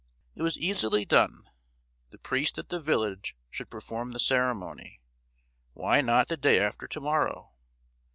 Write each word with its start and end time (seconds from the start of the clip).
It 0.33 0.41
was 0.41 0.57
easily 0.57 1.05
done: 1.05 1.47
the 2.09 2.17
priest 2.17 2.57
at 2.57 2.69
the 2.69 2.79
village 2.79 3.37
should 3.51 3.69
perform 3.69 4.13
the 4.13 4.19
ceremony; 4.19 4.99
why 5.73 6.01
not 6.01 6.27
the 6.27 6.37
day 6.37 6.59
after 6.59 6.87
to 6.87 6.99
morrow? 6.99 7.51